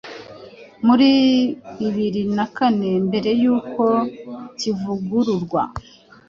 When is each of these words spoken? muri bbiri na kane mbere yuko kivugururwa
muri 0.85 1.09
bbiri 1.83 2.21
na 2.35 2.45
kane 2.55 2.89
mbere 3.07 3.29
yuko 3.41 3.85
kivugururwa 4.59 5.61